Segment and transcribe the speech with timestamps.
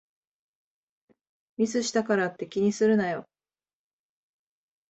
[1.57, 3.27] ミスしたからって気にするなよ